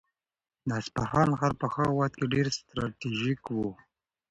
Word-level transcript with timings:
د 0.67 0.69
اصفهان 0.79 1.29
ښار 1.39 1.53
په 1.61 1.65
هغه 1.73 1.91
وخت 1.99 2.13
کې 2.19 2.25
ډېر 2.33 2.47
ستراتیژیک 2.59 3.43
و. 3.51 3.57